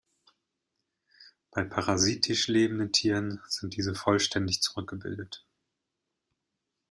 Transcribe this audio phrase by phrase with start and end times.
[1.51, 5.45] Bei parasitisch lebenden Tieren sind diese vollständig zurückgebildet.